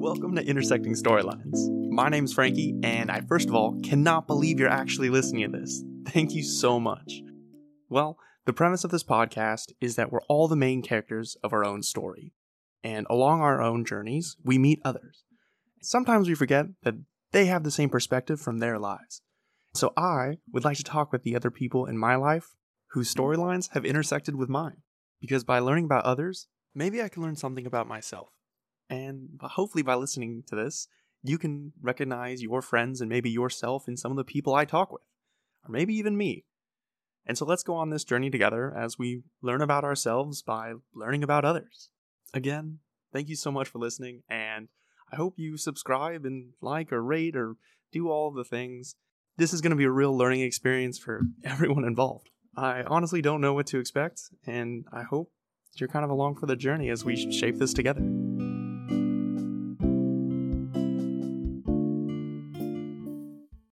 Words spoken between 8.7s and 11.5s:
of this podcast is that we're all the main characters